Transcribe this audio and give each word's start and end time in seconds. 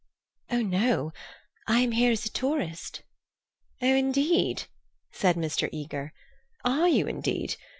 "Oh, 0.49 0.63
no. 0.63 1.11
I 1.67 1.81
am 1.81 1.91
here 1.91 2.11
as 2.11 2.25
a 2.25 2.31
tourist." 2.31 3.03
"Oh, 3.83 3.95
indeed," 3.95 4.63
said 5.11 5.35
Mr. 5.35 5.69
Eager. 5.71 6.11
"Are 6.65 6.87
you 6.89 7.05
indeed? 7.05 7.55